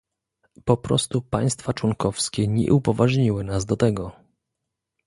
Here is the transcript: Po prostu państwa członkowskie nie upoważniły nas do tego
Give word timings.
Po 0.65 0.77
prostu 0.77 1.21
państwa 1.21 1.73
członkowskie 1.73 2.47
nie 2.47 2.73
upoważniły 2.73 3.43
nas 3.43 3.65
do 3.65 3.77
tego 3.77 4.11